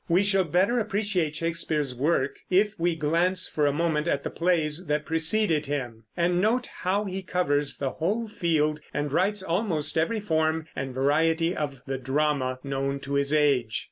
[0.09, 4.87] We shall better appreciate Shakespeare's work if we glance for a moment at the plays
[4.87, 10.19] that preceded him, and note how he covers the whole field and writes almost every
[10.19, 13.79] form and variety of the drama known to his age.